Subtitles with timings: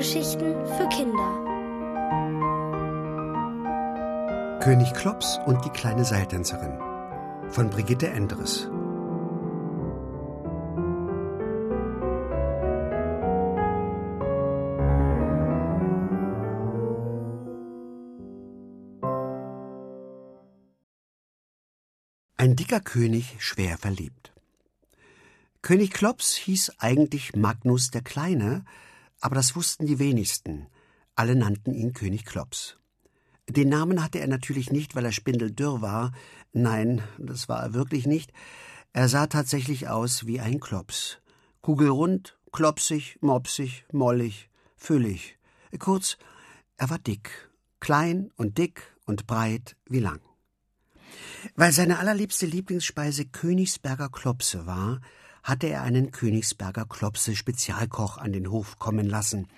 [0.00, 1.28] Hörgeschichten für Kinder.
[4.60, 6.72] König Klops und die kleine Seiltänzerin
[7.50, 8.66] von Brigitte Endres.
[22.38, 24.32] Ein dicker König schwer verliebt.
[25.60, 28.64] König Klops hieß eigentlich Magnus der Kleine,
[29.20, 30.66] aber das wussten die wenigsten.
[31.14, 32.76] Alle nannten ihn König Klops.
[33.48, 36.12] Den Namen hatte er natürlich nicht, weil er spindeldürr war.
[36.52, 38.32] Nein, das war er wirklich nicht.
[38.92, 41.18] Er sah tatsächlich aus wie ein Klops.
[41.60, 45.38] Kugelrund, klopsig, mopsig, mollig, füllig.
[45.78, 46.16] Kurz,
[46.76, 47.50] er war dick.
[47.80, 50.20] Klein und dick und breit wie lang.
[51.54, 55.00] Weil seine allerliebste Lieblingsspeise Königsberger Klopse war,
[55.42, 59.48] hatte er einen Königsberger Klopse Spezialkoch an den Hof kommen lassen.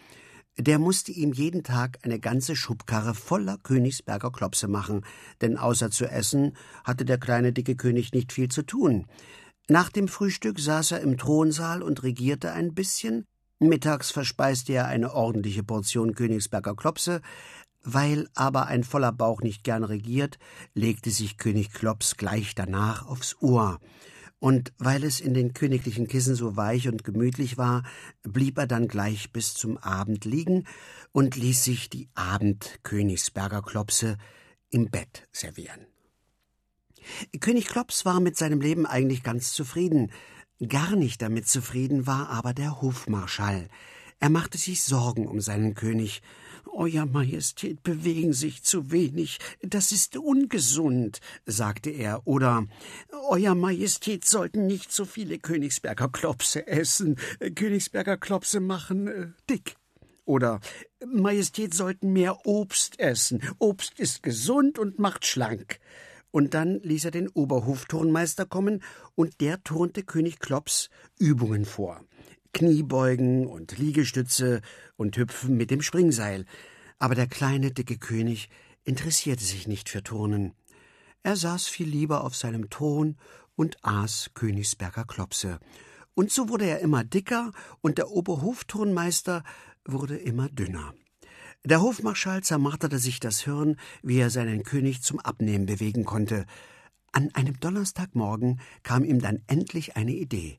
[0.59, 5.05] Der musste ihm jeden Tag eine ganze Schubkarre voller Königsberger Klopse machen,
[5.41, 9.07] denn außer zu essen hatte der kleine dicke König nicht viel zu tun.
[9.69, 13.25] Nach dem Frühstück saß er im Thronsaal und regierte ein bisschen,
[13.61, 17.23] mittags verspeiste er eine ordentliche Portion Königsberger Klopse,
[17.83, 20.39] weil aber ein voller Bauch nicht gern regiert,
[20.75, 23.81] legte sich König Klops gleich danach aufs Ohr
[24.43, 27.85] und weil es in den königlichen Kissen so weich und gemütlich war,
[28.25, 30.67] blieb er dann gleich bis zum Abend liegen
[31.13, 34.19] und ließ sich die Abend-Königsberger Klopse
[34.69, 35.87] im Bett servieren.
[37.39, 40.11] König Klops war mit seinem Leben eigentlich ganz zufrieden.
[40.69, 43.69] Gar nicht damit zufrieden war aber der Hofmarschall.
[44.23, 46.23] Er machte sich Sorgen um seinen König
[46.73, 52.69] euer Majestät bewegen sich zu wenig, das ist ungesund, sagte er, oder
[53.29, 57.17] Euer Majestät sollten nicht so viele Königsberger Klopse essen,
[57.57, 59.75] Königsberger Klopse machen äh, dick.
[60.25, 60.61] Oder
[61.05, 65.81] Majestät sollten mehr Obst essen, Obst ist gesund und macht schlank.
[66.31, 68.85] Und dann ließ er den Oberhofturnmeister kommen,
[69.17, 72.01] und der turnte König Klops Übungen vor.
[72.53, 74.61] Kniebeugen und Liegestütze
[74.97, 76.45] und Hüpfen mit dem Springseil.
[76.99, 78.49] Aber der kleine, dicke König
[78.85, 80.55] interessierte sich nicht für Turnen.
[81.23, 83.17] Er saß viel lieber auf seinem Thron
[83.55, 85.59] und aß Königsberger Klopse.
[86.15, 89.45] Und so wurde er immer dicker und der Oberhofturnmeister
[89.85, 90.95] wurde immer dünner.
[91.65, 96.45] Der Hofmarschall zermarterte sich das Hirn, wie er seinen König zum Abnehmen bewegen konnte.
[97.13, 100.59] An einem Donnerstagmorgen kam ihm dann endlich eine Idee.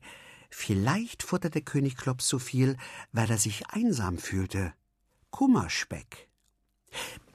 [0.56, 2.76] Vielleicht futterte König Klops so viel,
[3.12, 4.72] weil er sich einsam fühlte.
[5.30, 6.28] Kummerspeck.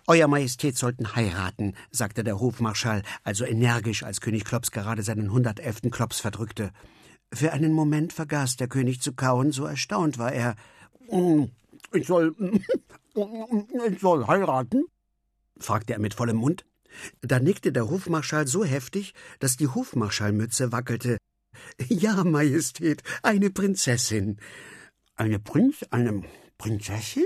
[0.07, 5.91] Euer Majestät sollten heiraten, sagte der Hofmarschall, also energisch, als König Klops gerade seinen hundertelften
[5.91, 6.71] Klops verdrückte.
[7.31, 10.55] Für einen Moment vergaß der König zu kauen, so erstaunt war er.
[11.91, 12.35] Ich soll.
[13.91, 14.85] Ich soll heiraten?
[15.59, 16.65] fragte er mit vollem Mund.
[17.21, 21.17] Da nickte der Hofmarschall so heftig, dass die Hofmarschallmütze wackelte.
[21.87, 24.37] Ja, Majestät, eine Prinzessin.
[25.15, 26.23] Eine Prinz, eine
[26.57, 27.25] Prinzessin?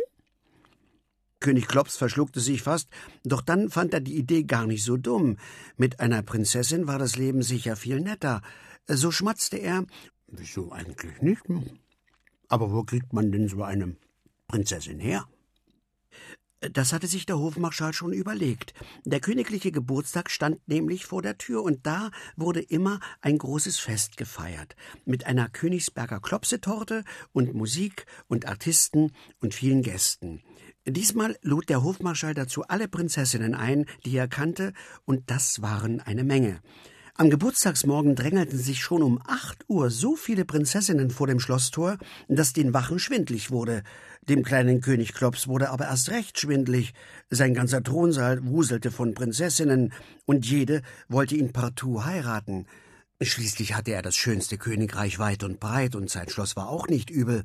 [1.40, 2.88] König Klops verschluckte sich fast,
[3.24, 5.38] doch dann fand er die Idee gar nicht so dumm.
[5.76, 8.42] Mit einer Prinzessin war das Leben sicher viel netter.
[8.88, 9.86] So schmatzte er,
[10.28, 11.44] wieso eigentlich nicht?
[12.48, 13.98] Aber wo kriegt man denn so eine
[14.48, 15.28] Prinzessin her?
[16.72, 18.74] Das hatte sich der Hofmarschall schon überlegt.
[19.04, 24.16] Der königliche Geburtstag stand nämlich vor der Tür, und da wurde immer ein großes Fest
[24.16, 24.76] gefeiert,
[25.06, 27.04] mit einer Königsberger Klopsetorte
[27.34, 30.42] und Musik und Artisten und vielen Gästen.
[30.86, 34.74] Diesmal lud der Hofmarschall dazu alle Prinzessinnen ein, die er kannte,
[35.06, 36.62] und das waren eine Menge.
[37.16, 42.54] Am Geburtstagsmorgen drängelten sich schon um acht Uhr so viele Prinzessinnen vor dem Schlosstor, dass
[42.54, 43.84] den Wachen schwindlig wurde.
[44.28, 46.96] Dem kleinen König Klops wurde aber erst recht schwindlig.
[47.30, 49.94] Sein ganzer Thronsaal wuselte von Prinzessinnen,
[50.26, 52.66] und jede wollte ihn partout heiraten.
[53.22, 57.12] Schließlich hatte er das schönste Königreich weit und breit, und sein Schloss war auch nicht
[57.12, 57.44] übel.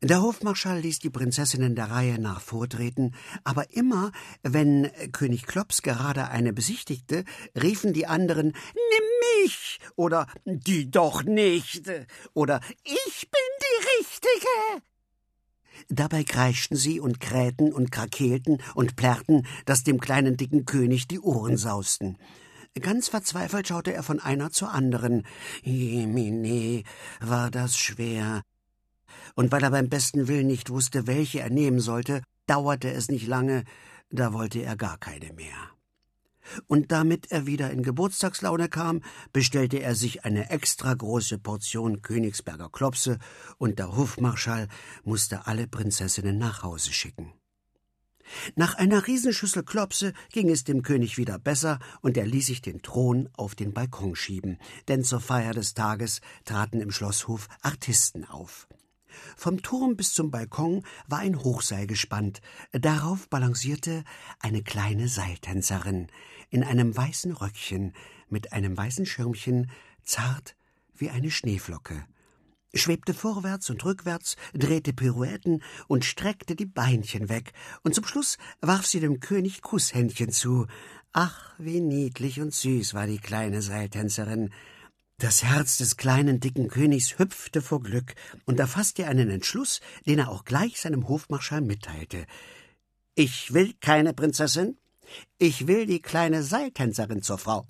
[0.00, 3.14] Der Hofmarschall ließ die Prinzessinnen der Reihe nach vortreten,
[3.44, 7.24] aber immer, wenn König Klops gerade eine besichtigte,
[7.60, 11.90] riefen die anderen Nimm mich oder Die doch nicht
[12.34, 14.82] oder Ich bin die Richtige.
[15.88, 21.20] Dabei kreischten sie und krähten und krakeelten und plärrten, dass dem kleinen dicken König die
[21.20, 22.18] Ohren sausten.
[22.80, 25.26] Ganz verzweifelt schaute er von einer zur anderen.
[25.62, 26.84] Jemine,
[27.20, 28.42] war das schwer
[29.38, 33.28] und weil er beim besten Willen nicht wusste, welche er nehmen sollte, dauerte es nicht
[33.28, 33.62] lange,
[34.10, 35.70] da wollte er gar keine mehr.
[36.66, 39.00] und damit er wieder in Geburtstagslaune kam,
[39.32, 43.18] bestellte er sich eine extra große Portion Königsberger Klopse
[43.58, 44.66] und der Hofmarschall
[45.04, 47.32] musste alle Prinzessinnen nach Hause schicken.
[48.56, 52.82] Nach einer Riesenschüssel Klopse ging es dem König wieder besser und er ließ sich den
[52.82, 54.58] Thron auf den Balkon schieben,
[54.88, 58.66] denn zur Feier des Tages traten im Schlosshof Artisten auf.
[59.36, 62.40] Vom Turm bis zum Balkon war ein Hochseil gespannt.
[62.72, 64.04] Darauf balancierte
[64.40, 66.08] eine kleine Seiltänzerin
[66.50, 67.92] in einem weißen Röckchen
[68.28, 69.70] mit einem weißen Schirmchen,
[70.02, 70.56] zart
[70.94, 72.04] wie eine Schneeflocke
[72.74, 77.52] schwebte vorwärts und rückwärts, drehte Pirouetten und streckte die Beinchen weg,
[77.82, 80.66] und zum Schluss warf sie dem König Kusshändchen zu.
[81.12, 84.50] Ach, wie niedlich und süß war die kleine Seiltänzerin.
[85.20, 90.20] Das Herz des kleinen dicken Königs hüpfte vor Glück, und er fasste einen Entschluss, den
[90.20, 92.24] er auch gleich seinem Hofmarschall mitteilte.
[93.16, 94.78] Ich will keine Prinzessin,
[95.36, 97.66] ich will die kleine Seiltänzerin zur Frau.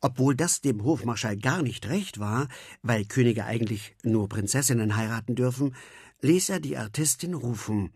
[0.00, 2.48] Obwohl das dem Hofmarschall gar nicht recht war,
[2.82, 5.76] weil Könige eigentlich nur Prinzessinnen heiraten dürfen,
[6.22, 7.92] ließ er die Artistin rufen.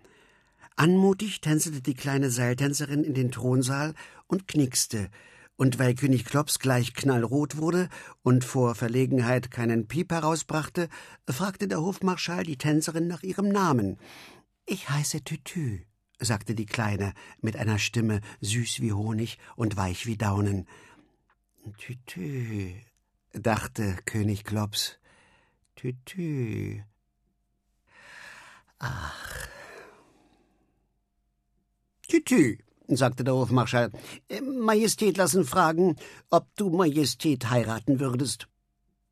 [0.77, 3.95] Anmutig tänzelte die kleine Seiltänzerin in den Thronsaal
[4.29, 5.11] und knickste,
[5.57, 7.89] und weil König Klops gleich knallrot wurde
[8.23, 10.89] und vor Verlegenheit keinen Piep herausbrachte,
[11.29, 13.99] fragte der Hofmarschall die Tänzerin nach ihrem Namen.
[14.67, 15.85] Ich heiße Tütü,
[16.19, 20.67] sagte die Kleine mit einer Stimme süß wie Honig und weich wie Daunen.
[21.79, 22.75] Tütü,
[23.33, 24.99] dachte König Klops.
[25.77, 26.83] Tütü.
[28.79, 29.49] Ach.
[32.09, 32.59] Tütü,
[32.97, 33.91] sagte der Hofmarschall.
[34.29, 35.97] Äh, Majestät lassen fragen,
[36.31, 38.49] ob du Majestät heiraten würdest.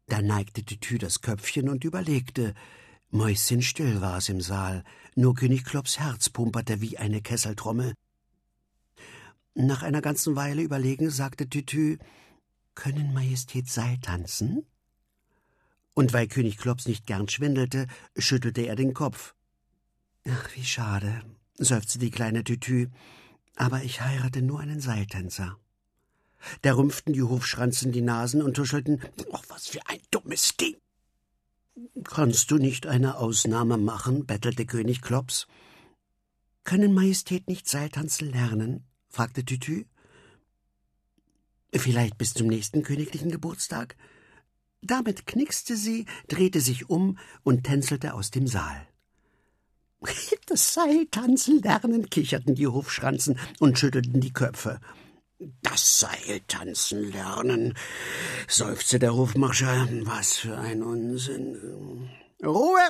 [0.07, 2.55] Da neigte Tütü das Köpfchen und überlegte.
[3.11, 4.85] Mäuschenstill war es im Saal,
[5.15, 7.95] nur König Klops Herz pumperte wie eine Kesseltrommel.
[9.55, 11.99] Nach einer ganzen Weile überlegen sagte Tütü,
[12.75, 14.65] können Majestät Seil tanzen?
[15.95, 17.87] Und weil König Klops nicht gern schwindelte,
[18.17, 19.35] schüttelte er den Kopf.
[20.29, 21.23] Ach, wie schade,
[21.59, 22.89] seufzte die kleine Tütü,
[23.61, 25.59] aber ich heirate nur einen Seiltänzer.
[26.63, 29.03] Da rümpften die Hofschranzen die Nasen und tuschelten,
[29.33, 30.77] ach, was für ein dummes Ding.
[32.05, 34.25] Kannst du nicht eine Ausnahme machen?
[34.25, 35.47] bettelte König Klops.
[36.65, 38.87] Können Majestät nicht Seiltanzen lernen?
[39.11, 39.85] fragte Tütü.
[41.75, 43.95] Vielleicht bis zum nächsten königlichen Geburtstag?
[44.81, 48.89] Damit knickste sie, drehte sich um und tänzelte aus dem Saal.
[50.47, 54.81] Das Seiltanzen lernen, kicherten die Hofschranzen und schüttelten die Köpfe.
[55.63, 57.75] Das Seiltanzen lernen,
[58.49, 60.03] seufzte der Hofmarschall.
[60.07, 62.11] Was für ein Unsinn.
[62.45, 62.81] Ruhe!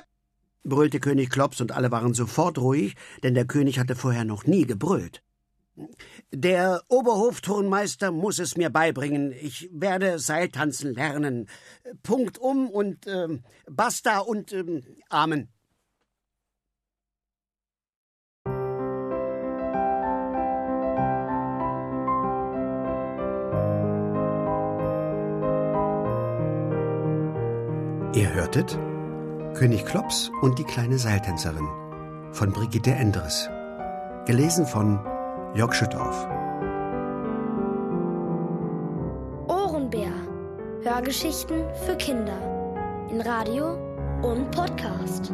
[0.64, 4.66] brüllte König Klops, und alle waren sofort ruhig, denn der König hatte vorher noch nie
[4.66, 5.22] gebrüllt.
[6.32, 9.32] Der Oberhoftonmeister muss es mir beibringen.
[9.32, 11.48] Ich werde Seiltanzen lernen.
[12.02, 13.28] Punkt um und äh,
[13.68, 15.48] basta und äh, Amen.
[28.12, 28.76] Ihr hörtet
[29.54, 31.68] König Klops und die kleine Seiltänzerin
[32.32, 33.48] von Brigitte Endres.
[34.26, 34.98] Gelesen von
[35.54, 36.26] Jörg Schüttauf.
[39.46, 40.10] Ohrenbär.
[40.82, 43.06] Hörgeschichten für Kinder.
[43.12, 43.74] In Radio
[44.22, 45.32] und Podcast.